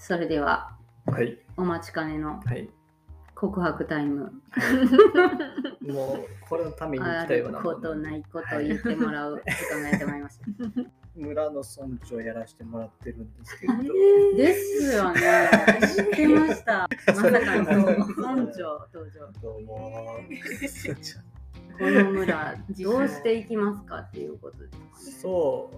[0.00, 0.72] それでは
[1.06, 1.38] はい。
[1.58, 2.68] お待ちかねのはい。
[3.34, 4.32] 告白タイム。
[5.86, 10.46] もう、これのために来あるたようなことないこと言ってもらう時間がやってまいりました。
[11.14, 13.74] 村の村長やらせてもらってるんですけど、
[14.36, 15.20] ですよね。
[15.80, 16.88] 知ってました。
[17.06, 19.32] まさかの村長登場。
[19.42, 20.18] どうも。
[21.78, 25.70] この村どうしていきますかっていうことですそそ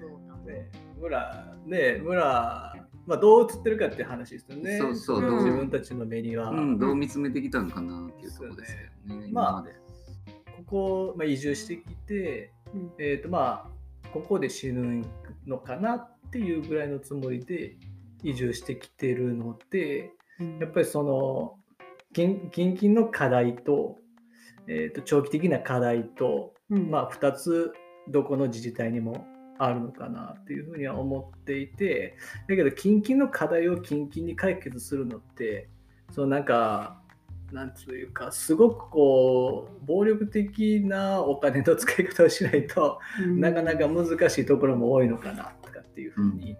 [0.00, 0.68] うだう、ね、
[1.00, 2.74] 村、ね、村、
[3.06, 4.78] まあ、どう映ってるかっていう話ですよね。
[4.78, 6.50] そうそう自分たちの目には。
[6.50, 9.28] うん、どう見つめてきたのかなっていうところですよね。
[9.32, 9.72] まあ今まで。
[10.56, 15.04] ここ、まあ、移住してきて、うんえっ、とまあ、ここで死ぬ
[15.46, 17.76] のかなっていうぐらいのつもりで
[18.22, 20.12] 移住してきてるので、
[20.60, 21.56] やっぱりその
[22.12, 23.98] 近近々の課題と,、
[24.66, 27.72] えー、と長期的な課題と、うんまあ、2つ
[28.08, 29.26] どこの自治体にも
[29.58, 32.16] あるのかなっていうふうには思っていて
[32.48, 35.68] だけど近々の課題を近々に解決するのって
[36.10, 37.02] そのなんか
[37.52, 43.40] なんつういうかすごくこう暴力的なお金の使い方をしないと、うん。
[43.40, 46.56] なかなか難しいところも多いのかなとかっていうふうに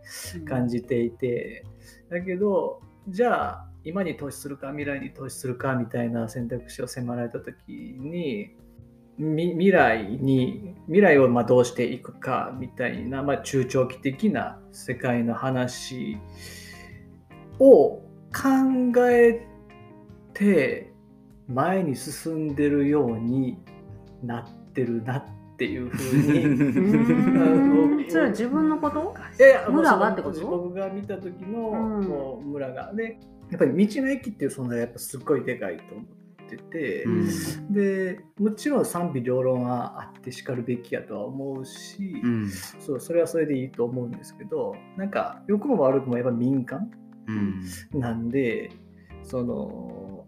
[0.46, 1.64] 感じていて、
[2.10, 8.61] だけどじゃあ今に投資するか未来に投資するかみたいな選択肢を迫られた時にみ
[9.22, 16.18] 未来に未来をまあどうしていくかみたいな、まあ、中長期的な世界の話
[17.60, 18.02] を考
[19.08, 19.46] え
[20.34, 20.92] て
[21.48, 23.58] 前に進んでるように
[24.24, 25.24] なってるなっ
[25.56, 26.38] ていうふうに
[28.02, 29.14] うんそれは自分のこと？
[29.38, 30.40] いやいや村がってこと？
[30.46, 32.06] 僕が見た時の、うん。
[32.06, 32.92] こう村が。
[32.94, 33.18] で
[33.50, 36.06] やっぱり道の駅っていう存在がやっぱすっごいでかいと思っ
[36.56, 42.50] てて、うんでもちろん賛否両論はあってしかるべきやとは思うし、うん。
[42.50, 46.90] そうそれはそれでいいと思うんですけどなんか良くも悪くもやっぱ民間
[47.26, 47.62] うん。
[47.98, 48.70] なんで
[49.22, 50.26] その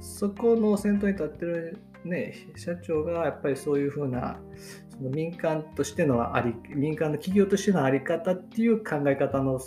[0.00, 4.38] そこの先頭に立ってる、ね、社長がやっぱりそういうふうな
[4.88, 9.58] その民間としてのあり民間の企業としてのあり方っていう考え方の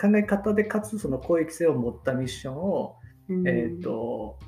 [0.00, 2.96] 考え方でかつその公益性を持ったミッションを、
[3.28, 4.38] うんえー、と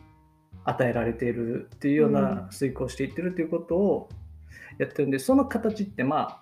[0.67, 4.09] 与えられているっていうような遂行していってるっていうことを
[4.79, 6.41] やってるんでその形ってまあ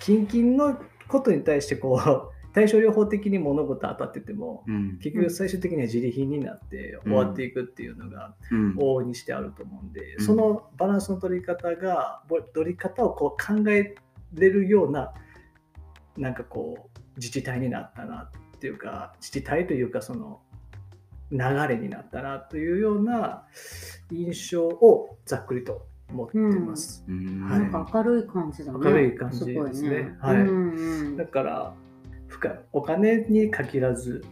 [0.00, 4.98] 近々のことに対してこう 対症療法的に物事当たっててもうん。
[4.98, 8.74] 結局最終的には自利品になって終わっていくっていうのがうん。
[8.76, 13.96] 往々にしてあると思うんで、うんそのバランスの取り方がぼ取り方をこう考え
[14.34, 15.14] れるような
[16.16, 20.40] なんかこう自治体になったなっていうか自治体というかその
[21.30, 23.44] 流れになったなというような
[24.10, 27.04] 印象をざっくりと持ってます。
[27.08, 27.48] うん。
[27.48, 27.60] はい。
[27.60, 28.78] なんか明るい感じだね。
[28.82, 30.16] 明るい感じすごいですね。
[30.20, 30.36] はい。
[30.36, 31.16] うんうん。
[31.16, 31.74] だから
[32.72, 34.24] お金に限らず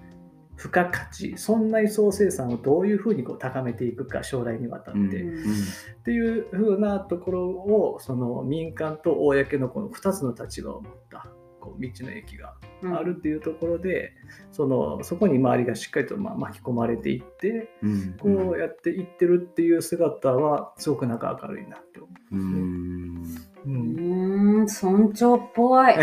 [0.56, 11.26] 付加価値村内総生産をどういうふうにこう高めていくか将来にわたって、うんっていうふうなところをその民間と公のこの2つの立場を持った
[11.62, 14.12] こう道の駅がうんあるっていうところで、
[14.50, 18.17] そのそこに周りがしっかりとまあ巻き込まれていってうん。
[18.19, 23.23] こうやっていってるっていう姿はすごくなんか明るいなって思うん。
[23.65, 23.69] う。
[23.69, 25.95] ううんん、村長っぽい。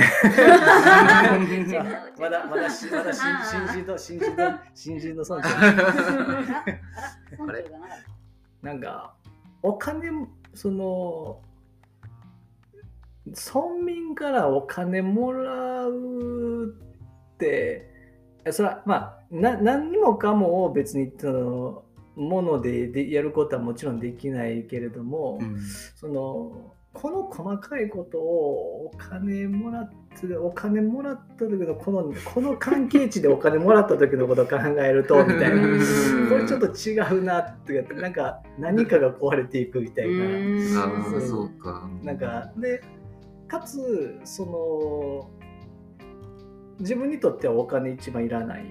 [2.17, 5.49] まだまだしまだ新あー新人の新人の新人の村長
[7.37, 7.79] 村長が
[8.61, 9.13] なんか
[9.61, 11.41] お金もその
[13.29, 16.75] 村民からお金もらう
[17.35, 17.89] って
[18.45, 21.83] えそれはまあな何にもかもを別にその
[22.15, 25.59] ものででやることはもちろんできないけれども、うん。
[25.95, 35.61] そのこの細かいことをお金もらってお金もらった時のこのこの関係値でお金もらった時のことを考えると みたいな
[36.29, 40.81] これちょっと違うなってなんか何かが壊れていくみたいな。
[40.81, 41.87] ああ、そうそうか。
[42.03, 42.81] なんかで
[43.49, 45.29] かつその
[46.79, 48.63] 自分にとってはお金一番いらない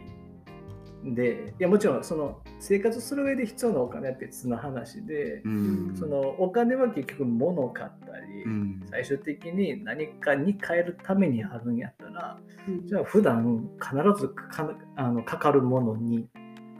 [1.04, 5.96] んでいやもちろんその生活する上で必要なお金は別の話で、うん。
[5.96, 8.86] そのお金は結局物を買ったり、うん。
[8.90, 16.28] 最終的に何かに変えるためにあるんやったらうんじゃあ普段必ずかあのかかるものに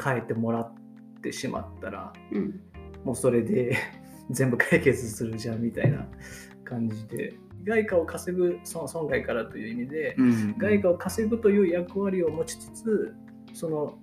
[0.03, 0.75] 変えてもらっ
[1.23, 2.61] てしまったらうん
[3.05, 3.77] もうそれで
[4.31, 6.07] 全部解決するじゃんみたいな
[6.65, 7.35] 感じで
[7.65, 10.59] 外貨を稼ぐ損損害からという意味でうん。
[10.59, 13.15] 外貨を稼ぐという役割を持ちつつ
[13.55, 13.99] その、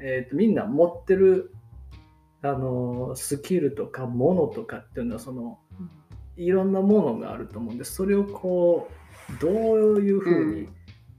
[0.00, 1.52] えーとみんな持ってる
[2.42, 5.58] あのスキルとかものとかっていうのはその
[6.36, 8.88] いろんなものがあると思うんでそれをこ
[9.30, 9.52] うどう
[10.00, 10.76] いうふうに、うん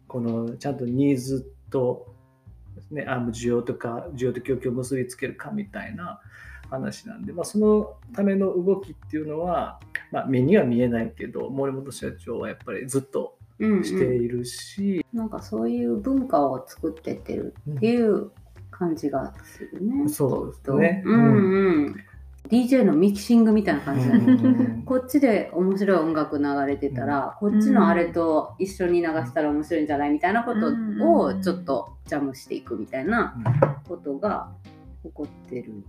[0.07, 2.15] このちゃんとニーズと、
[2.91, 6.21] ね、あの需要とか需要と供給を結びつけるかみたいな
[6.69, 9.79] 話なんで、まあ、そのための動きっていうのは、
[10.11, 18.31] まあ、目には見えないけど森本社長はやっぱりずっとうんしているし、なんかそういう文化を作ってってるっていう
[18.69, 20.07] 感じがするね。
[20.09, 21.03] そうですね。
[21.05, 21.95] うんうん。
[22.49, 24.25] DJ のミキシングみたいな感じだね。
[24.25, 30.67] うんこっちで面白い音楽流れてたら、こっちのあれと一緒に流したら面白いんじゃないみたいなこと
[31.03, 33.35] をちょっとジャムしていくみたいな
[33.87, 34.49] ことが
[35.03, 35.83] 起こってる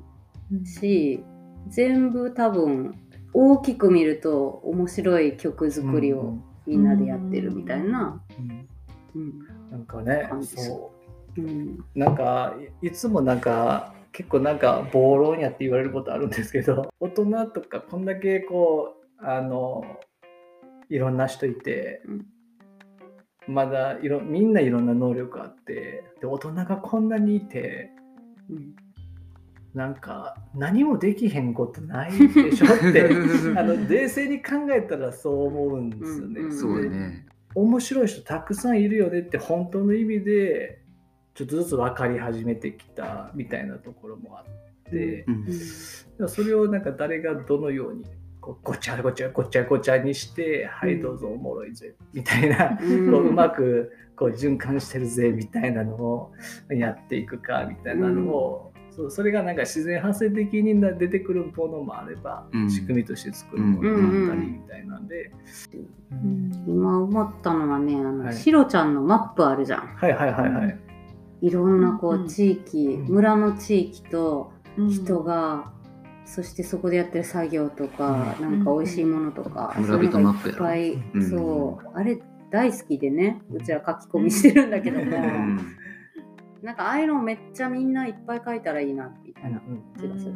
[0.64, 1.24] し、
[1.68, 2.94] 全部多分
[3.32, 8.22] 大きく見ると面白い曲作りをみんなでやってるみたいな。
[8.38, 8.68] うん。
[9.14, 9.38] うん。
[9.70, 10.92] なんかねそ
[11.36, 11.40] う。
[11.40, 11.84] うん。
[11.94, 19.84] なんかいいつもなんか結構なんか暴論やって言われることあるんですけど 大人とかこんだけこうあの
[20.88, 22.26] いろんな人いて、うん。
[23.46, 27.90] まだいろみんないろんな能力あってで大人がこんなにいて
[28.50, 28.87] うん
[29.74, 33.10] なんか何もできへんことないでしょって
[33.56, 36.40] あの冷静に考えたらそう思うんですよね。
[36.40, 37.26] うんうんそうだね。
[37.54, 40.82] 面白い人たくさんいるよねって本当の意味で
[41.34, 48.04] ちょっとずつ分かり始めてきたみたいなところもあって、うんそれをなんか誰がどのように
[48.40, 56.32] こうごちゃごちゃごちゃごちゃにして「はいどうぞおもろいぜ」みたいな、うんこううまくこう循環してるぜみたいなのを
[56.70, 62.68] やっていくかみたいなのを、そうそれがなんか自然発生的にな出てくるものもあれば、うん。
[62.68, 65.30] 仕組みとして作るものもあったりみたいなんで。
[66.66, 68.34] 今思ったのはねあの、はい。
[68.34, 69.86] シロちゃんのマップあるじゃん。
[69.86, 70.78] はいはいはいはい。
[71.42, 73.14] いろんなこうんううん地域、うん。
[73.14, 74.90] 村の地域とうん。
[74.90, 75.70] 人が、
[76.24, 79.86] そしてそこでやってる作業とか、うなんか美味しいものとか、うん。
[79.86, 81.18] そういうのがいっぱい、う。
[81.18, 81.30] ん。
[81.30, 82.18] そうあれ
[82.50, 85.60] 大好きでねうちは書き込みしてるんだけども、うん
[86.62, 89.58] なんかああいうのめっちゃみんないっぱい書いたらいいなみたいな。
[89.58, 89.82] うん。
[89.96, 90.34] 気がする、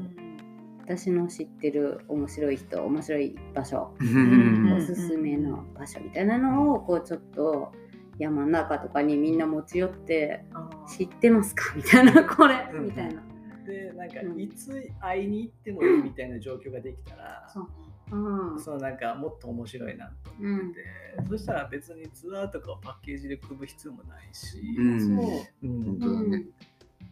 [0.85, 4.73] 私の知ってる面白い人面白い場所、うん。
[4.77, 7.73] おすすめの場所みたいなのをこうちょっと
[8.19, 10.45] 山の中とかにみんな持ち寄って
[10.87, 11.75] 知ってますか？
[11.75, 12.25] みたいな。
[12.29, 12.55] これ。
[12.73, 12.85] うん。
[12.87, 13.23] みたいな。
[13.67, 14.41] でなんかうん。
[14.41, 17.69] いつ会いに行ってもいいみたいな状況ができたら、そう
[18.13, 18.61] うん。
[18.61, 25.01] そのなんかもっと面白いなとうん思ってて、そしたら別にツアーとかをパッケージで組む必要もないし、うん。
[25.17, 25.67] そう。
[25.67, 26.31] うん。
[26.31, 26.45] ね。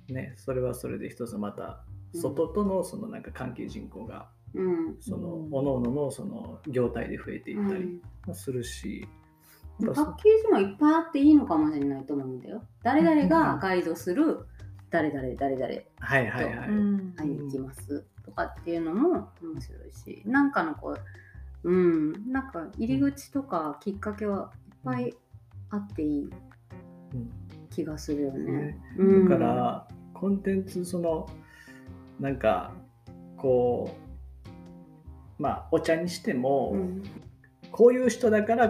[0.08, 4.97] ね、それはそれで一つまた外とのそのなんか関係人口がうん。
[5.00, 8.03] そのうん各々のその業態で増えていったりうん。
[8.26, 9.08] もするし、
[9.79, 12.62] パッケージもいっぱいあっていいのかもしれないと思うんだよ。
[12.82, 14.41] 誰々がガイドする
[14.91, 15.67] 誰々誰々
[16.00, 16.69] はいはいはい。
[16.69, 20.97] うん会いに行きますとかっていうのも面白いし、なんかのこ
[21.65, 25.15] う、うん、なんか入り口とかきっかけはいっぱい
[25.71, 26.31] あっていい
[27.15, 27.31] うん
[27.71, 28.53] 気がするよね。
[28.53, 28.79] ね。
[28.99, 29.29] うん。
[29.29, 31.29] だからコンテンツその
[32.19, 32.73] なんか
[33.37, 33.97] こ
[35.38, 37.03] うまあお茶にしても、うん。
[37.71, 38.69] こういう人だから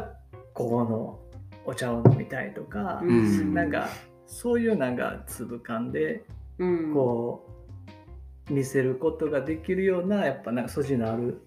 [0.53, 1.19] ここの
[1.65, 3.55] お茶を飲みたいとか、うん。
[3.55, 3.89] なんか
[4.27, 6.25] そういうなんか粒感で
[6.61, 7.51] うん、こう
[8.49, 11.47] 見せることができるようなやっぱなんか素地のある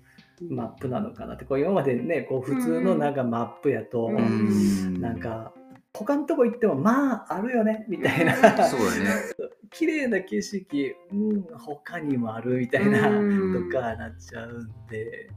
[0.49, 5.53] マップなのかなってこう今までねこう普通のなんかマップやと、なんか
[5.93, 9.09] 他のとこ行ってもまああるよねみたいな、うんそうだね。
[9.71, 15.29] 綺麗な景色うん他にもあるみたいな、うんとかなっちゃうんで。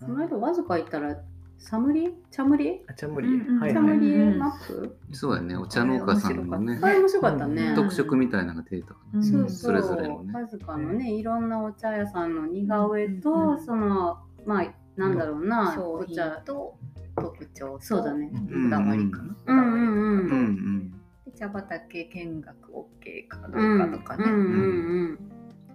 [0.00, 1.16] この間わずか行ったら
[1.62, 3.60] サムリチャムリあちゃんむり、うんうん。
[3.60, 3.86] はいはい。
[3.88, 4.96] チャムリマップ？
[5.12, 5.56] そうだね。
[5.56, 6.80] お茶農家さんのね。
[6.82, 7.68] あ、れ面白かったね。
[7.68, 7.74] うん。
[7.76, 9.22] 特色みたいなのが出てたかうん。
[9.22, 10.32] そうそうそれぞれのね。
[10.34, 13.64] わずかのねいろんなお茶屋さんの似顔絵と、うん。
[13.64, 16.30] そのまあなんだろうな、商品お茶。
[16.44, 16.76] と
[17.16, 17.80] 特徴と。
[17.80, 18.30] そうだね。
[18.34, 19.32] うんこだわりかな。
[19.32, 19.84] こだわりうんうん。
[19.84, 20.34] うんな。
[20.34, 20.90] うん。
[21.24, 24.24] で茶畑見学 OK かどうかとかね。
[24.24, 24.32] うん。
[24.32, 25.18] うんうん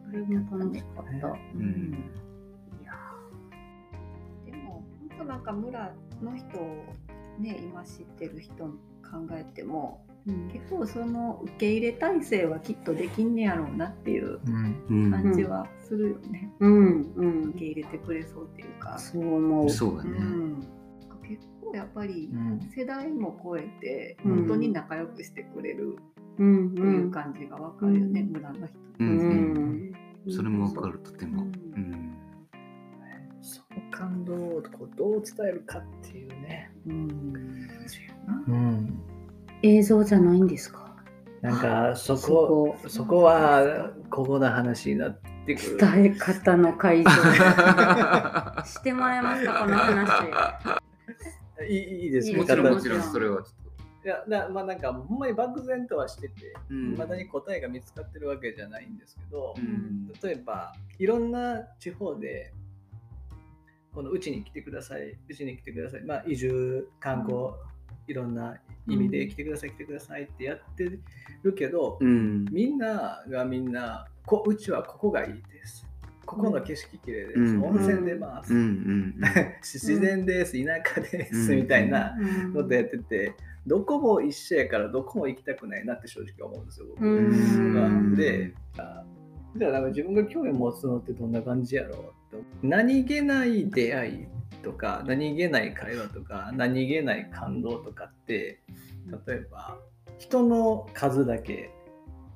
[0.09, 1.21] あれも楽しかった、ね。
[1.55, 1.97] うん。
[5.23, 6.85] も本当なんか村の人を
[7.39, 10.49] ね今知ってる人に考えてもうん。
[10.49, 16.51] 結構その受け入れ体制はきっとできんねやろうなっていう感じはするよね。
[16.59, 17.13] うん。
[17.15, 17.41] うん。
[17.49, 18.97] 受け入れてくれそうっていうか。
[18.99, 19.69] そう思う。
[19.69, 20.17] そうだね。
[20.17, 20.67] うん、
[21.23, 22.59] 結構やっぱりうん。
[22.75, 24.35] 世代も超えてうん。
[24.39, 25.97] 本当に仲良くしてくれる
[26.37, 26.67] うん。
[26.71, 28.31] っていう感じがわかるよね、うん。
[28.31, 28.77] 村の人。
[28.99, 29.09] ううん。
[29.09, 29.91] うん。
[29.91, 29.93] ん
[30.29, 31.43] それもわかるとても。
[31.43, 32.16] ううん
[33.97, 36.71] 感動をこうどう伝えるかっていうね。
[36.85, 37.67] うん。
[38.47, 38.99] うん。
[39.63, 40.95] 映像じゃないんですか？
[41.41, 42.75] なんかそそこ。
[42.81, 45.77] こそこはここな話になってくる。
[45.77, 47.09] 伝え方の改造。
[48.65, 50.27] してもらえますかこの話。
[51.67, 53.53] いいいいですもですちろんもちろんそれはちょっ
[54.05, 56.91] いやなまあなんかほんまに漠然とはしててうん。
[56.91, 60.07] 未だに答えが見つかってるわけじゃないんですけど、うん。
[60.23, 62.53] 例えばいろんな地方で
[63.97, 65.17] このうちに来てください。
[65.27, 67.47] うちに来てください、まあ、移住観光、
[68.07, 68.55] いろんな
[68.87, 70.99] 意味で来てください、来てくださいってやって
[71.41, 72.45] るけど、うん。
[72.51, 75.87] みんながみんなこうちはここがいいです。
[76.27, 77.63] ここの景色綺麗です、うん。
[77.63, 78.59] 温泉出ます、うん。
[78.59, 79.15] うん。
[79.65, 80.63] 自然です。
[80.63, 81.61] 田舎です、うん。
[81.61, 82.53] みたいなうん。
[82.53, 83.33] ことやってて
[83.65, 87.03] どこも一緒やからどこも行きたくないなって正直思うんですよ僕。
[87.03, 89.03] うはんであ
[89.55, 92.16] じゃあなんか自分が興味持つのってどんな感じやろう
[92.61, 94.27] 何気ない出会い
[94.63, 98.61] とか何気ない会話とか何気ない感動とかって
[99.27, 99.77] 例えば
[100.17, 101.71] 人の数だけ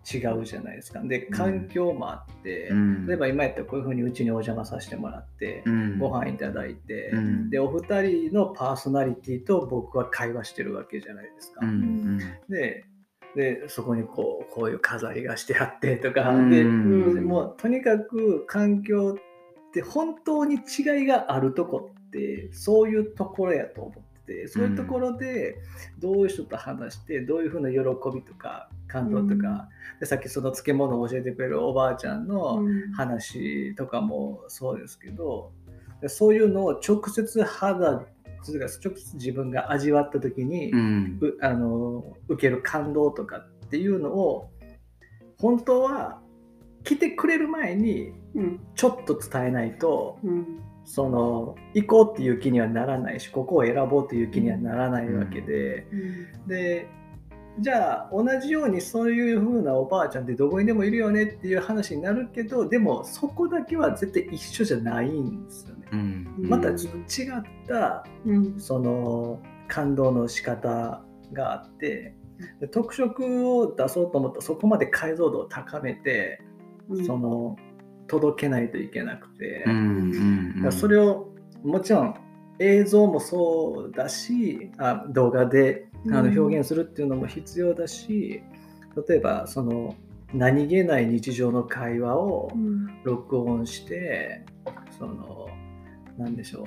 [0.09, 0.99] 違うじゃないですか。
[1.01, 3.05] で環境もあって、うん。
[3.05, 5.99] 例えば今やったらこういうふうにうちにお邪魔させてもらって、うん。
[5.99, 7.49] ご飯いただいて、うん。
[7.51, 11.65] でお二人のパーソナリティと僕は会話してるわけじゃないですか。
[11.65, 12.17] うん
[12.49, 12.85] で
[13.35, 16.49] でそこにこうこういう飾りがしてあってとか、うん。
[16.49, 19.30] でうんもうとにかく環境って
[19.79, 25.57] 本当に違いがあるとこってそういうところやと思っててそういうところで
[25.99, 27.77] どういう人と話してどういうふうな喜
[28.13, 32.61] びとか感動とか、でさっきその漬物を教えてくれるおばあちゃんの
[32.95, 35.51] 話とかもそうですけど
[36.01, 38.03] でそういうのを直接肌
[38.43, 41.19] 直接自分が味わった時に、うん。
[41.21, 44.49] うあの受ける感動とかっていうのを
[45.37, 46.19] 本当は
[46.83, 48.59] 来てくれる前にうん。
[48.75, 50.59] ちょっと伝えないとうん。
[50.83, 55.85] その行こうっていう気にはならないしここを選ぼうという気にはならないわけで、
[56.47, 56.87] で
[57.59, 65.87] じゃあ同じようにそういう風なおばあちゃんってどこにでもいるよねっていう話になるけどでもそこだけは絶対一緒じゃないんですよね。
[65.91, 66.27] うん。
[66.39, 68.59] またちょっと違ったうん。
[68.59, 72.15] その感動の仕方があって
[72.59, 76.50] で特色を出そうと思ったらそこまで解像度を高めて、うん
[77.05, 77.57] その
[78.07, 79.79] 届けないといけなくて、うんう
[80.13, 81.33] んだからそれを
[81.63, 82.15] もちろん
[82.59, 86.39] 映像もそうだしあ動画であのうん。
[86.39, 88.41] 表現するっていうのも必要だし、
[89.07, 89.95] 例えばその
[90.33, 93.03] 何気ない日常の会話をうん。
[93.03, 94.45] 録音して
[94.97, 95.47] その
[96.17, 96.65] なんでしょう。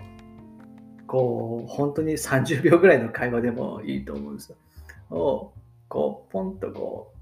[1.07, 4.57] こう本当に30秒ぐらいの会話でもいいと思うんですよ。
[5.11, 5.52] を
[5.88, 7.12] こうポンとこ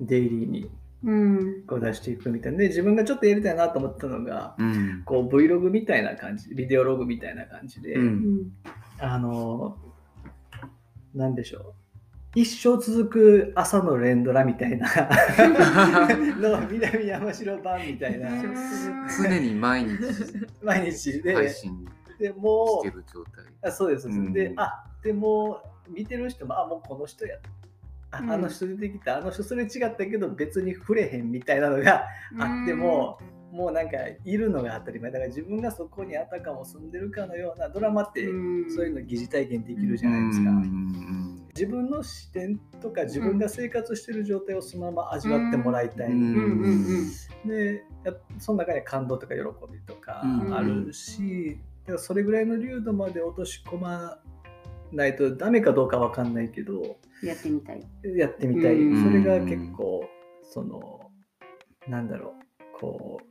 [0.00, 0.70] うデイリーに
[1.04, 1.62] うん。
[1.66, 2.58] こう出していくみたいな。
[2.58, 5.02] で自分がちょっとやりたいなと思ったのがうん。
[5.04, 8.02] こう Vlog みたいな感じビデオログみたいな感じで、うん。
[8.02, 8.52] うん
[8.98, 9.76] あの
[11.14, 11.74] なんでしょう。
[12.34, 14.88] 一生続く朝の連ドラみたいな
[16.40, 18.30] の南山城版みたいな。
[19.22, 19.98] 常に毎日。
[20.62, 21.84] 毎日で、配信
[22.18, 23.44] でもしてる状態。
[23.44, 24.20] うあそうです、そうです。
[24.20, 24.32] うん。
[24.32, 27.36] であでも見てる人もあもうこの人や。
[27.36, 27.61] あうん
[28.12, 32.04] あの人出てきた、あの人それ違ったけど別に触れへんみたいなのが
[32.38, 33.18] あっても、
[33.50, 35.10] もうなんかいるのが当たり前。
[35.10, 38.70] だから自分がそこにあたかも住んでるかのようなドラマってうん。
[38.70, 41.48] そういうの疑似体験できるじゃないですか、うん。
[41.54, 46.18] 自分の視点とか自分が生活してる状態をそのまま味わってもらいたい、うん。
[46.18, 46.34] うん。
[46.34, 47.08] うん。
[47.44, 47.48] うん。
[47.48, 49.40] でやその中に感動とか喜
[49.72, 50.54] びとかうん。
[50.54, 54.18] あるし、だからそれぐらいの流度まで落とし込ま
[54.92, 57.82] ないとダメかどうかわかんないけどやってみたい。
[58.16, 59.04] やってみたい、うん。
[59.04, 60.04] それが結構
[60.42, 61.00] その
[61.88, 62.80] なんだろう。
[62.80, 63.24] こう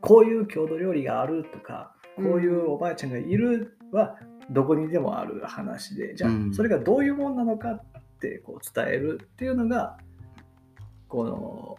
[0.00, 4.16] こういう郷土料理があるとかこういうおばあちゃんがいるは
[4.50, 6.54] どこにでもある話でじゃあうん。
[6.54, 7.82] それがどういうもんなのかっ
[8.20, 9.98] てこう伝えるっていうのが
[11.08, 11.76] この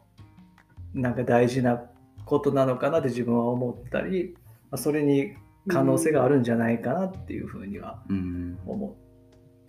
[0.94, 1.82] なんか大事な
[2.25, 4.36] ことなのかなって自分は思ったり、
[4.70, 5.34] まあ、それに
[5.68, 8.60] 可能性があるんじゃないかなっていうふうにはうん。
[8.66, 8.96] 思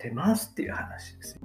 [0.01, 1.41] ってますっていう話ですよ。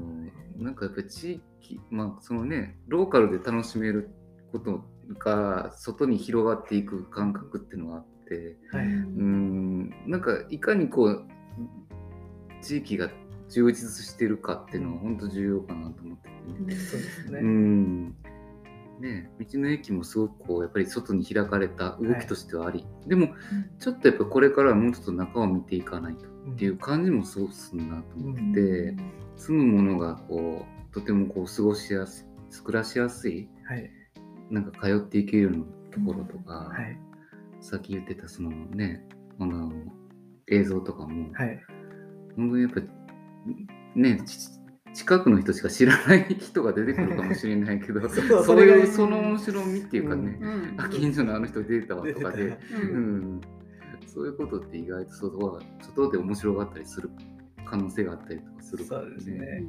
[0.56, 4.10] なんかやっぱり地域まあそのねローカルで楽しめる
[4.52, 4.84] こと
[5.18, 8.86] が外に広がっていく感覚っていうのがあってはい。
[8.86, 9.90] うん。
[10.06, 11.26] なんかいかにこう
[12.62, 13.10] 地域が
[13.48, 16.28] 充実してるかっていうのは本当重要かなと思って
[16.74, 17.38] て、そうですね。
[17.40, 18.16] うん
[19.00, 23.28] ね、道の駅もすごくこうやっぱり外に開かれた動きとしてはあり、でも
[23.78, 28.96] ちょっとやっぱこれからはもうちょっと中を見ていかないとっていう感じもすごくするなと思ってて、
[29.36, 33.90] 住むものがこうとてもこう過ごしやすい暮らしやすいはい。
[34.50, 35.58] なんか通っていけるような
[35.92, 36.98] ところとか、はい。
[37.60, 39.04] さっき言ってたそのね
[39.38, 39.72] あの
[40.48, 41.60] 映像とかも、はい。
[42.36, 42.80] 本当にやっぱ
[43.94, 44.38] ねち
[44.96, 50.74] 近くの人しか知らない人が出てくるかもしれないけど そういうその面白みっていうかね、うん。
[50.80, 53.36] あ近所のあの人出てたわとかで、ううん。
[53.36, 53.40] ん、
[54.06, 57.10] そういうことって意外と外は外で面白がったりする
[57.66, 59.64] 可能性があったりとかするからそうですね。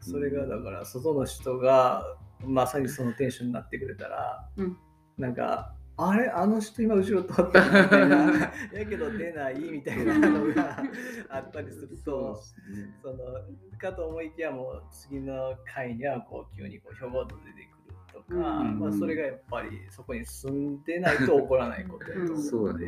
[0.00, 2.04] それがだから外の人が
[2.44, 4.76] まさにそのテンションになってくれたら、うん。
[5.16, 5.74] なんか
[6.08, 6.28] あれ？
[6.30, 8.52] あの人今後ろ通ったみたいな。
[8.72, 10.82] やけど出ないみたいなのが
[11.28, 12.40] あったりすると
[13.02, 13.16] その
[13.78, 18.78] かと思いきやもう次の回にはこう急にこうひょごっと出てくるとか、うん。
[18.78, 22.10] まあ、それがやっぱりそこに住んでないと起こらないこと。
[22.10, 22.42] やと思うので。
[22.42, 22.86] そうだね。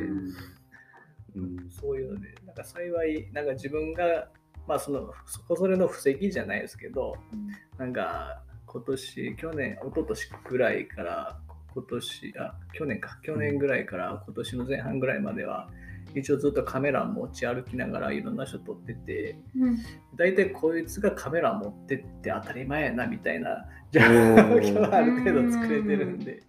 [1.36, 1.70] うん。
[1.70, 4.30] そういうので、なんか幸い、なんか自分が、
[4.66, 7.16] まあその、そこそれの布石じゃないですけど、
[7.78, 11.40] なんか今年、去年、一昨年ぐらいから、
[11.74, 15.68] 今年、あ、去年か、去年ぐらいから今年の前半ぐらいまでは、
[16.14, 19.78] 一応ずっとカメラ持ち歩きながらいろんな人撮ってて、うん。
[20.16, 24.60] 大体こいつがカメラ持ってって当たり前やなみたいな状ー。
[24.60, 26.42] 況はある程度作れてるんで、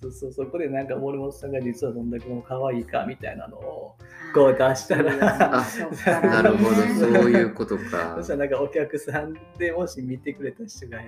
[0.00, 3.96] そうそう、そこでなんか森本さんが実はどんだけも可愛いかみたいなのを
[4.34, 8.16] こう出したら、なるほど、そういうことか。
[8.22, 8.26] そし。
[8.26, 11.00] たらなんかお客さんでもし見てくれた人が、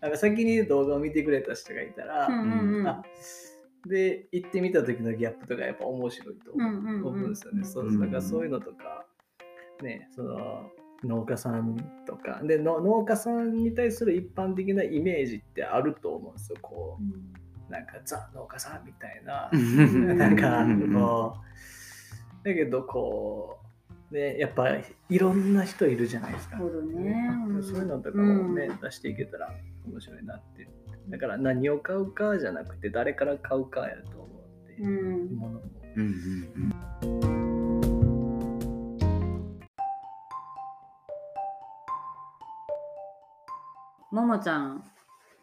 [0.00, 3.02] なんか先に動画を見てくれた人がいたら、うんうんうんあ
[3.86, 7.64] で、行ってみた時のギャップとかやっぱ面白いとうんうんうん思うんですよね。
[7.64, 9.06] そううんだからそういうのとか、
[9.82, 10.70] ね、その
[11.04, 11.76] 農家さん
[12.06, 16.58] とかでの農家さんに対する一般的なイメージってあると思うんですよ。
[16.60, 16.98] こ
[17.68, 19.50] うなんかザ農家さんみたいな。
[19.56, 21.36] ん なんかうんこ
[22.42, 23.58] うだけどこ
[24.10, 24.70] うねやっぱ
[25.08, 26.58] いろんな人いるじゃないですか。
[26.58, 29.54] そうだねうんそういうのとかもね、うん出していけたら
[29.86, 30.68] 面白いなって。
[31.08, 35.36] だから何を買うかじゃなくて誰から買うかやと思って、うん。
[35.36, 35.62] ものも。
[35.96, 37.36] うんうん
[44.12, 44.84] ももちゃん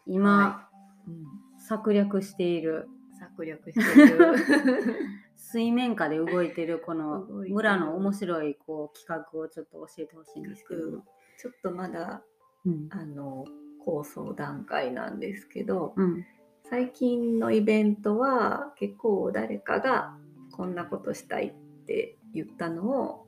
[0.06, 0.68] 今、
[1.06, 2.88] うん策略している。
[3.18, 4.34] 策略してる。
[5.34, 11.02] 水面下で動いてるこの村の面白いこう企画をちょっと教えてほしいんですけど。
[11.38, 12.22] ちょっとまだ
[12.66, 12.88] うん。
[12.90, 13.44] あの
[13.84, 16.24] 構想段階なんですけどうん。
[16.70, 20.16] 最近のイベントは結構誰かが
[20.50, 21.52] こんなことしたいっ
[21.86, 23.26] て言ったのを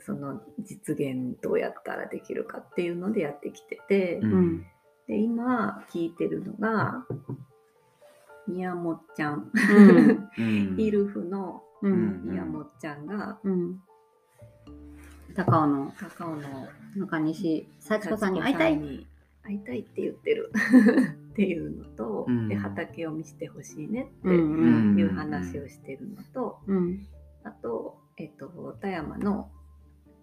[0.00, 4.32] その実現どうやったらできるかっていうのでやってきてて、うん。
[4.32, 4.66] うん。
[5.08, 7.04] で今聞いてるのが
[8.46, 10.28] 宮本ちゃん、うん。
[10.38, 13.80] うんイルフの宮本ちゃんがうん。
[15.34, 19.06] 高尾の高尾の中西幸子さんに会いたい。
[19.48, 20.50] に会いたいって言ってる。
[21.32, 22.48] っていうのと、うん。
[22.48, 27.06] で畑を見せてほしいねっていう話をしてるのと、うん。
[27.44, 28.48] あと、えっと、
[28.80, 29.50] 田山の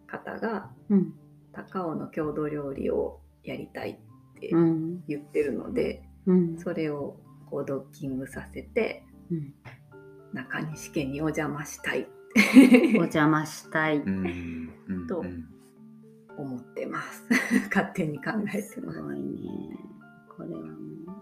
[0.07, 1.13] 方がうん。
[1.51, 5.03] 高尾の郷土料理をやりたいってうん。
[5.07, 6.57] 言ってるので、うん。
[6.57, 9.53] それをこうドッキングさせてうん。
[10.33, 12.07] 中西家にお邪魔したい
[12.97, 13.97] お邪魔したい。
[13.97, 14.71] うん。
[14.87, 15.07] うん。
[15.07, 15.52] とうん
[16.37, 17.23] 思ってます
[17.73, 19.01] 勝手に考えすてます。
[19.01, 19.77] ごいね。
[20.35, 20.67] これはも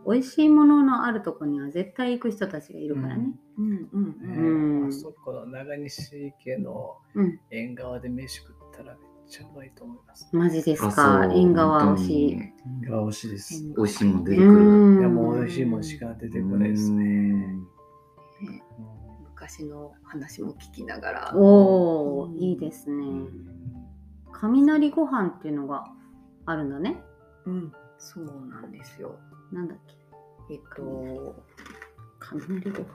[0.05, 3.33] う美味しいもののあるとこには絶対行く人たちがいるからね。
[3.57, 10.29] うんうんねうんあそこの長西家のうん縁側で飯食ったらめっちゃうまいと思います。
[10.31, 11.29] マジですあか。
[11.33, 12.33] 縁側本当推しに。
[12.83, 13.63] 縁側推しです。
[13.75, 14.95] 美味しいもん出てくうる。
[14.95, 17.03] んいやもう美味しいもんしか出てこないですね。
[17.03, 18.63] ね
[19.25, 21.31] 昔の話も聞きながら。
[21.35, 23.03] おお、うんいいですね。
[24.33, 25.85] うん雷ご飯っていうのが
[26.45, 27.01] あるんだね。
[27.45, 29.15] うん、そうなんですよ。
[29.51, 29.95] なんだっけ？
[30.53, 31.35] えっと、
[32.19, 32.85] 雷ご飯。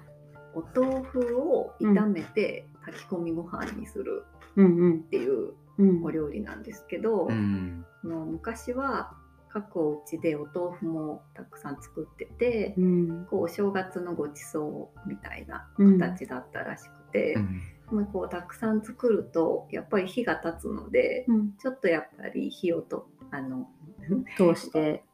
[0.55, 4.25] お豆腐を炒めて炊き込みご飯にする
[4.57, 6.03] うんうんっていううん。
[6.05, 9.12] お料理なんですけど、うんあの昔は
[9.49, 21.53] 各お家でお豆腐もたくさん作ってて、うんこうお正月のごちそうみたいなうん形だったらしくて、うんまあこうたくさん作るとやっぱり火が立つので、うん。
[21.59, 23.68] ちょっとやっぱり火をとあの
[24.37, 25.05] 通して。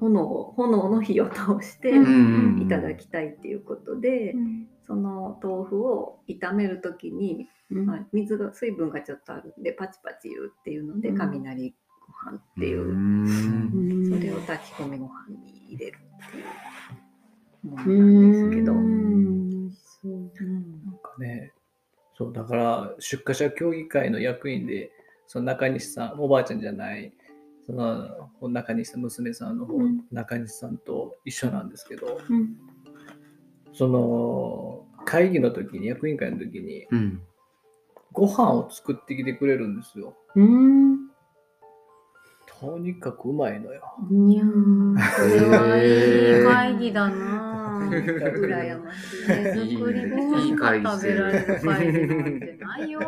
[0.00, 16.40] 炎を炎の火を通してうんいただきたいっていうことで、うんその豆腐を炒める時に、うんまあ、水が水分がちょっとあるんでパチパチ言うっていうのでうん雷ご飯っていう、うんそれを炊き込みご飯に入れるってい
[17.62, 19.51] うものうなんですけど。
[22.22, 24.92] そう、だから出荷者協議会の役員で、
[25.26, 27.12] その中西さん、おばあちゃんじゃない、
[27.66, 32.56] その中西さん、娘さんの方、うん中西さんと一緒なんですけど、うん
[33.74, 37.22] その会議の時に、役員会の時に、うん
[38.12, 40.14] ご飯を作ってきてくれるんですよ。
[40.36, 41.08] うん。
[42.60, 43.82] とにかくうまいのよ。
[44.10, 47.51] いやー、それはいい会議だなぁ。
[47.90, 49.26] 羨ましい。
[49.26, 53.00] 手作りご飯が食べられる会議なんてないよ。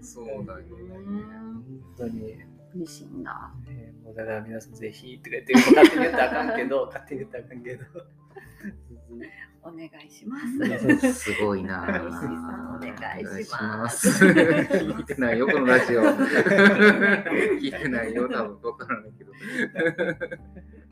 [0.00, 0.64] そうだよね
[1.06, 1.64] 本
[1.96, 2.36] 当に
[2.74, 3.52] 嬉しいんだ。
[3.66, 7.84] ねもうだから皆さんぜひとか言って 勝手に言ったらあかんけど勝手に言ったらあかんけど
[9.62, 11.12] お願いします。
[11.14, 16.02] すごいな石井さんお願いしますお願いします聞いてないよ、このラジオ。
[16.02, 19.32] 聞いてないよ、多分分からないけど。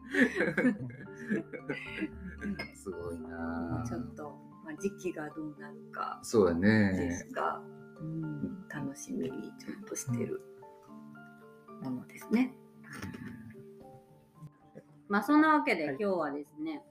[4.82, 7.12] 時期がどうなるかそうだでね。
[7.12, 7.62] すが、
[8.00, 10.42] うん、楽しみにちょっとしてる
[11.82, 12.52] ものですね。
[15.08, 15.96] まあそんなわけではい。
[16.00, 16.82] 今日はですね、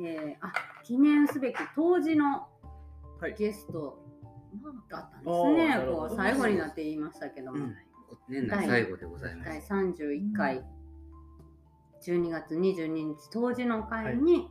[0.00, 0.52] えーあ
[0.84, 2.48] 記念すべき当時の
[3.20, 3.34] はい。
[3.36, 3.98] ゲスト
[4.88, 5.86] だったんですね。
[5.86, 7.76] こう最後になって言いましたけども、うん。
[8.28, 9.70] 年内最後でございま第す。
[9.70, 10.64] 31回
[12.06, 14.44] 12月22日当時の会に、ね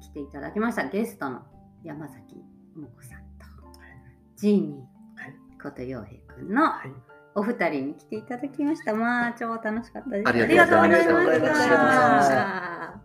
[0.00, 0.88] 来ていただきました。
[0.88, 1.42] ゲストの
[1.84, 2.36] 山崎
[2.76, 3.24] 桃子さんと、
[4.36, 4.72] ジーニ
[5.16, 6.92] はいーこと陽平くんのはい
[7.34, 8.94] お二人に来ていただきました。
[8.94, 10.28] まあ超楽しかったです。
[10.28, 13.00] ありがとうございました。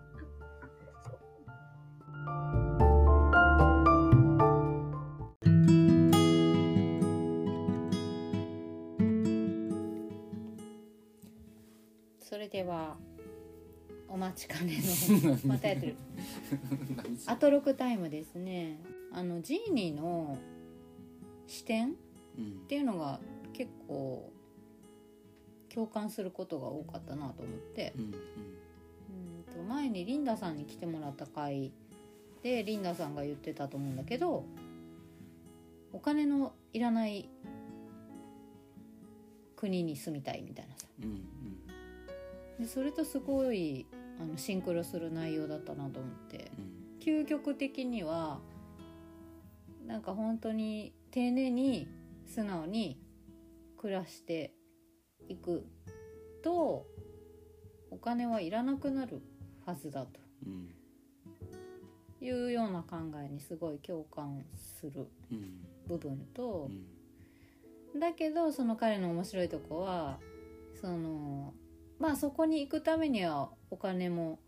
[12.19, 12.97] それでは
[14.09, 15.95] お待ちかねの またやってる。
[17.25, 18.79] アトロクタイムですね。
[19.11, 20.37] あのジーニーの
[21.45, 21.95] 視点っ
[22.67, 23.19] ていうのが
[23.53, 24.31] 結構
[25.69, 27.93] 共感することが多かったなと思って。
[27.95, 28.07] うんうん。
[28.07, 28.17] うん
[29.53, 31.71] と前にリンダさんに来てもらった回
[32.43, 34.45] でリンダさんが言ってたと思うんだけど
[35.93, 37.29] お金のいらない
[39.55, 40.87] 国に住みたいみたいなさ。
[41.01, 41.23] うん。
[42.59, 43.85] でそれとすごい
[44.19, 46.51] あのシンクロする内容だったなと思って。
[46.57, 46.77] うん。
[46.99, 48.39] 究極的には
[49.85, 51.87] なんか本当に丁寧に
[52.25, 52.99] 素直に
[53.77, 54.53] 暮らして
[55.29, 55.65] いく
[56.43, 56.85] と
[57.91, 59.21] お金はいらなくなる
[59.65, 60.19] はずだと。
[60.45, 60.73] うん。
[62.19, 65.65] いうような考えにすごい共感するうん。
[65.87, 66.69] 部分と
[67.93, 67.99] う、ん。
[67.99, 70.19] だけどその彼の面白いとこは
[70.81, 71.53] その
[71.99, 74.39] まあそこに行くためにはお金も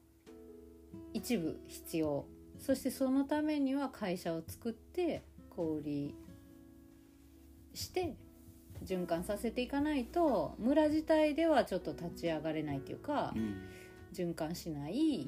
[1.14, 2.26] 一部必要。
[2.60, 6.16] そしてそのためには会社を作って小売り
[7.74, 8.16] して
[8.84, 13.62] 循環させていかないと村自体ではちょっと立ち上がれないというかうん。
[14.14, 15.28] 循環しない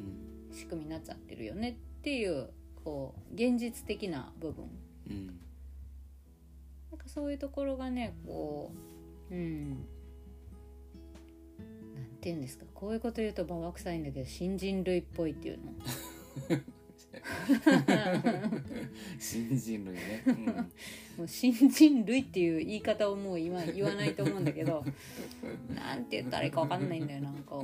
[0.49, 0.55] うん。
[0.55, 2.49] 仕組みになっちゃってるよねっていう
[2.83, 4.65] こう現実的な部分。
[5.09, 5.27] うん。
[6.91, 8.73] なんかそういうところがねこ
[9.29, 9.85] ううん
[12.21, 12.65] て言うんですか？
[12.73, 15.73] こういうこと言うとババ臭いんだけど新人類っぽいっていうの
[19.19, 20.23] 新人類ね。
[20.27, 20.45] うん
[21.17, 24.85] もう新人類っていう言い方をもう今言わないと思うんだけど
[25.75, 27.59] なんて言ったらいいか分かんないんだよなんか。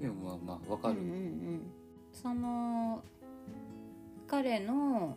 [0.00, 0.94] でもまあまあわかる。
[0.94, 1.62] うんうんうん、
[2.12, 3.02] その
[4.26, 5.16] 彼の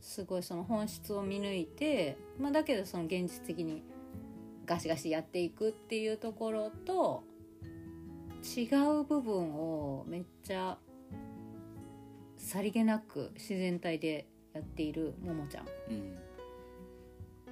[0.00, 3.82] すごいその本質を見抜いて、まあ、だけどその現実的に
[4.70, 7.24] ガシガシやっていくっていうところと
[8.56, 8.66] 違
[9.00, 10.78] う部分をめっちゃ
[12.36, 15.66] さりげなく自然体でやっているももちゃん。
[15.90, 16.14] うん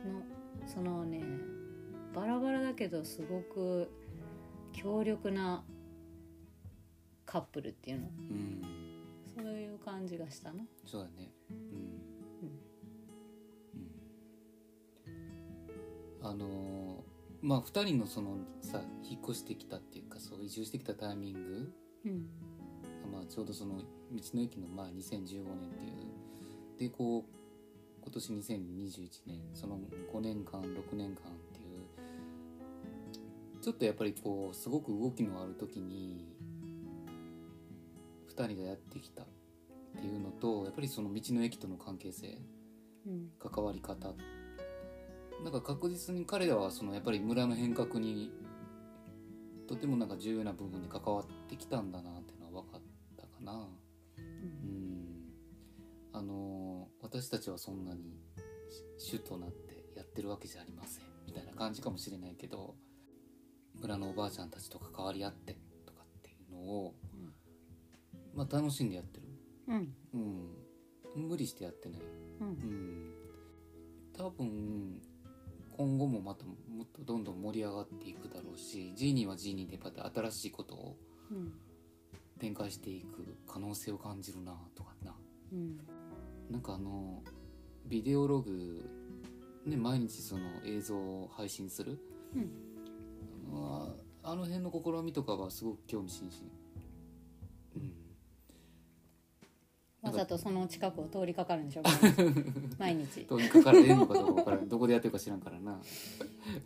[0.08, 0.22] の
[0.64, 1.24] そのね
[2.14, 3.90] バラバラだけどすごく
[4.72, 5.64] 強力な
[7.26, 8.08] カップルっていうの。
[8.30, 8.62] うん。
[9.36, 10.60] そういう感じがしたの。
[10.86, 11.32] そうだね。
[11.50, 11.56] うん。
[16.22, 16.30] うん。
[16.30, 16.77] あのー
[17.40, 21.72] まあ2人のそのさ引っ越してきたっていうかそう移住してきたタイミング。
[22.04, 22.28] うん。
[23.12, 23.84] まあ、ちょうどその道
[24.34, 25.24] の駅のまあ2015年っ
[25.78, 25.94] ていう。
[26.78, 27.30] でこう
[28.02, 29.78] 今年2021年その
[30.12, 31.86] 5年間6年間っていう。
[33.60, 36.26] ちょっとやっぱりこうすごく動きのある時に
[38.28, 39.26] 2人がやってきたっ
[40.00, 42.38] ていうのとやっぱりその道の駅との関係性
[43.06, 43.30] うん。
[43.38, 44.14] 関わり方
[45.42, 48.32] なんか確実に彼らはそのやっぱり村の変革に
[49.68, 52.80] とてもなんか重要な部分に関わってきたんだなっていうのは分かっ
[53.16, 53.68] たかな。
[54.18, 54.98] うん。
[56.12, 58.18] あの私たちはそんなに
[58.98, 62.74] し主となってやってるわけじゃありませんみたいな感じかもしれないけど
[63.80, 66.94] 村のおばあちゃんたちと関わり合ってとかっていうのを、
[68.34, 69.28] まあ楽しんでやってる、
[69.68, 69.94] うん。
[71.16, 72.00] うん、無理してやってない、
[72.40, 72.48] うん。
[72.48, 73.14] うん、
[74.12, 75.00] 多分
[75.78, 80.96] 今後もまたもっとどんどん盛り上がっていくだろうしジーニーはジーニーでまた新しいことを
[81.30, 81.52] うん
[82.40, 85.14] 展開していく可能性を感じるなとかな。
[85.52, 85.78] うん
[86.50, 87.22] なんかあの
[87.86, 88.88] ビデオログ
[89.66, 91.98] ね毎日その映像を配信する。
[92.34, 92.50] うん。
[93.52, 96.52] まあ、あの辺の試みとかはすごく興味津々
[100.08, 101.82] わざとその近くを通りかかるんでしょ？
[102.78, 103.26] 毎日。
[103.26, 104.68] 通りかかられんのかどうか分からん。
[104.68, 105.80] どこでやってるか知らんからな。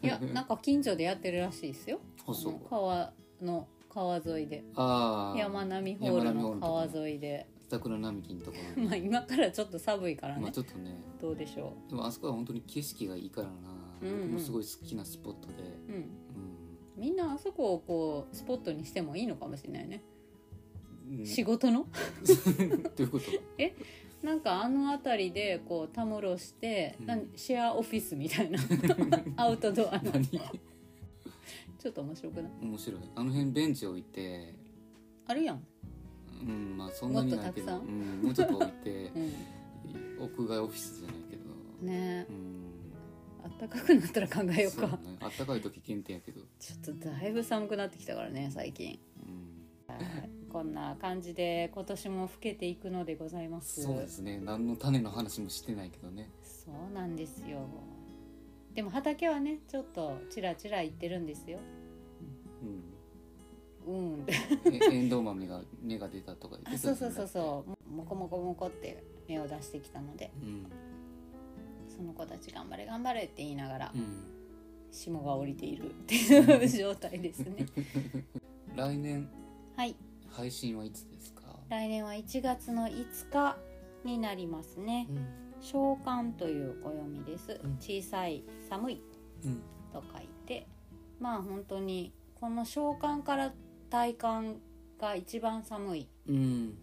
[0.02, 2.00] いやなんか近所でやってるらしいですよ。
[2.26, 4.64] あその川の川沿いで。
[4.76, 7.46] 山並ホールの川沿いで。
[7.68, 8.82] 桜並木のところ。
[8.82, 10.94] に まあ今からちょっと寒いからまあねちょっとね。
[11.20, 13.52] どうでしょでもあそこは本当に景色がいいからな、
[14.02, 14.08] うん。
[14.08, 15.54] うん僕もすごい好きなスポットで、
[15.88, 15.94] ううん。
[15.94, 16.04] うん。
[16.96, 20.02] みんなあそこをこうスポットにしてもいいのかもしれないね
[21.18, 21.86] うん、仕事の？
[22.24, 22.34] ど
[22.98, 23.26] ういうこと？
[24.26, 27.06] なんかあの辺りでこうたむろして、うん。
[27.06, 28.58] なんシェアオフィスみたいな。
[29.36, 30.12] アウトドアの。
[30.12, 30.26] 何？
[30.28, 32.52] ちょっと面白くない？
[32.62, 33.00] 面白い。
[33.16, 34.54] あの辺ベンチ置いて。
[35.26, 35.64] あるやん、
[36.42, 37.72] うんまあそんなにないけど。
[37.72, 37.88] もっとたくさん？
[37.88, 39.10] うん、もうちょっと置いて。
[40.20, 41.42] う屋外オフィスじゃないけど。
[41.84, 42.26] ん、ね。
[42.28, 42.72] うん。
[43.44, 45.16] あったかくなったら考えようそうかね。
[45.20, 49.00] あったかい時限定やけど、ちょっとだいぶ寒くなってきたからね最近。
[49.11, 49.11] うん、
[50.62, 53.82] こんな感じで今年も更けていくのでございます。
[53.82, 54.40] そうですね。
[54.44, 56.30] 何の種の話もしてないけどね。
[56.40, 57.66] そうなんですよ。
[58.72, 61.58] でも畑はねちょっとチラチラ行ってるんですよ。
[63.88, 63.92] うん。
[63.92, 64.26] うん。
[64.72, 67.92] え エンドウ豆が芽が出たとか言ってあそうそうそうそう。
[67.92, 70.30] もこもこもこって芽を出してきたので。
[70.40, 70.66] ううん。
[71.88, 74.04] その子たち頑張れ頑張れって言いながらうん。
[74.92, 77.66] 霜が降りているっていう 状態ですね。
[78.76, 79.28] 来年
[79.74, 79.96] はい
[80.32, 81.42] 配信はいつですか？
[81.68, 83.56] 来年は1月の5日
[84.04, 85.06] になりますね。
[85.10, 85.26] うん。
[85.60, 87.60] 召喚という暦です。
[87.62, 87.76] うん。
[87.76, 89.02] 小さい寒い。
[89.44, 89.62] うん。
[89.92, 90.66] と書いて。
[91.20, 93.52] まあ本当にこの召喚から
[93.90, 94.56] 体感
[94.98, 96.08] が一番寒い。
[96.26, 96.74] うん。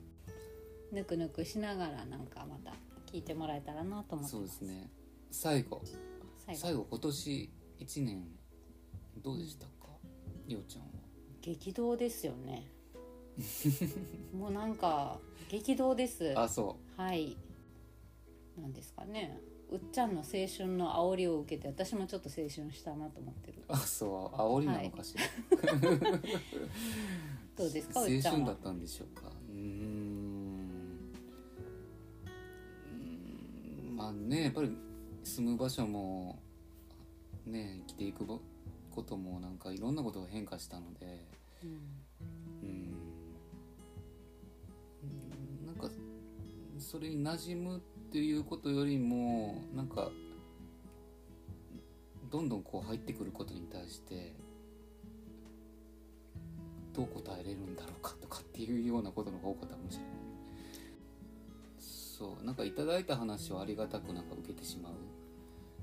[0.91, 2.73] ぬくぬくしながらなんかまた
[3.11, 4.89] 聞いてもらえたらなと思ってそうまですすね。
[5.31, 5.81] 最後。
[6.45, 6.61] 最後。
[6.61, 8.27] 最後今年1年
[9.23, 9.71] どうでしたか？
[10.47, 10.89] りょうちゃんは。
[11.41, 12.67] 激動ですよね
[14.33, 16.37] もうなんか激動です。
[16.37, 17.37] あそはい。
[18.57, 19.39] なんですかね。
[19.71, 23.59] うっちゃんの青春の煽りを受けて私もちょっと青春したなと思ってる。
[23.59, 24.35] うあそう。
[24.35, 25.23] 煽りなのかしら、
[27.55, 29.27] どうですか青うっちゃんは春だったんでしょうか。
[29.27, 30.49] うーん。
[32.85, 34.75] うーんまあねやっぱり
[35.23, 36.41] 住む場所も
[37.45, 38.39] ね生きていくぼ
[38.91, 41.25] こともなんかいろんなことが変化したので
[41.63, 41.79] うんうん
[46.89, 47.79] それに馴染むっ
[48.11, 50.09] ていうことよりもなんか
[52.31, 54.33] どんどんこう入ってくることに対して
[56.91, 60.11] どう答えれるんだろうかとかっていうようなことの方が多かったかもしれない。
[61.77, 64.93] そうなんかいただいた話をありがたくなんか受けてしまう。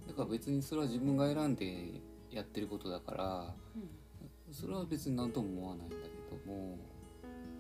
[0.08, 2.00] だから別にそれは自分が選んで
[2.32, 3.54] やってることだから
[4.50, 6.02] それは別に何とも思わないんだけ
[6.36, 6.76] ども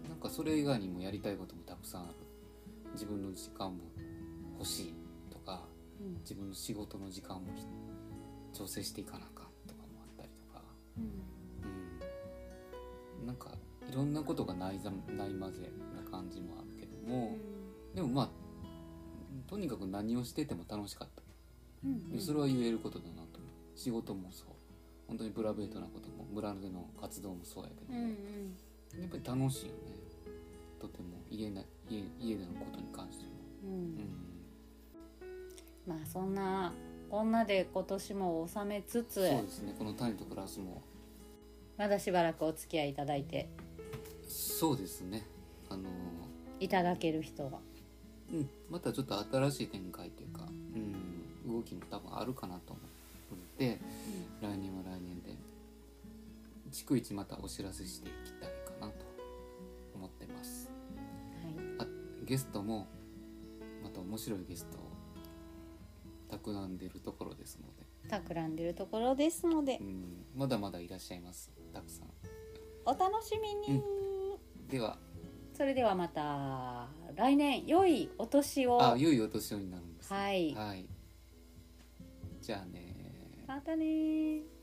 [0.08, 2.25] なんかそれ以外にもやりたいこともたくさんある。
[2.96, 3.84] 自分の時間も
[4.58, 4.94] 欲しい
[5.30, 5.62] とか
[6.00, 6.14] うん。
[6.20, 7.64] 自分の仕事の時間もひ
[8.52, 10.62] 調整していかなあかんとかもあったりとか、
[10.96, 11.04] うん。
[13.20, 13.50] うん、なんか
[13.90, 17.36] いろんなことがないざないまぜな感じもあるけども
[17.94, 18.30] でもまあ
[19.48, 21.22] とにかく何をしてても楽しかった。
[21.84, 23.50] うんでそれは言えることだなと思う。
[23.76, 24.48] 仕事もそう。
[25.06, 28.12] 本当にプライベートなことも村での活動もそうやけどうんうも、ん。
[29.00, 29.78] やっぱり楽しいよね。
[30.80, 33.30] とても家な家家でのことに関しても、
[33.64, 33.94] ううん。
[33.94, 33.98] ん、
[35.86, 36.72] まあそんな
[37.10, 39.74] こんなで今年も収めつつそうですね。
[39.78, 40.82] この種と暮らすも。
[41.76, 43.48] まだしばらくお付き合いいただいて。
[44.28, 45.24] そうですね。
[45.68, 45.88] あの
[46.58, 47.58] いただける人が
[48.32, 48.48] うん。
[48.70, 50.46] またちょっと新しい展開というか、
[51.46, 53.78] うん、動きも多分あるかなと思って
[54.40, 55.36] 来年は来年で
[56.72, 58.50] 逐一またお知らせしていきたい
[62.26, 62.88] ゲストも
[63.82, 64.80] また面白いゲストを
[66.28, 69.78] 企んでるところですので、企んでるところですので。
[69.80, 71.52] うん、まだまだいらっしゃいます。
[71.72, 72.08] たくさん。
[72.84, 73.80] お楽しみに、
[74.68, 74.98] では。
[75.52, 78.82] それではまた来年良いお年を。
[78.82, 80.16] あ良いお年をになるんですね。
[80.18, 80.54] はい。
[80.54, 80.86] はい、
[82.42, 84.55] じゃあねまたねー